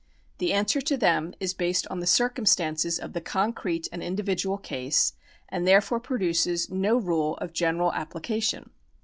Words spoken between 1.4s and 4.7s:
based on the circumstances of the concrete and individual